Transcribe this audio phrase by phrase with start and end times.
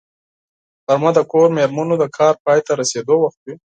[0.87, 3.55] غرمه د کور مېرمنو د کار پای ته رسېدو وخت وي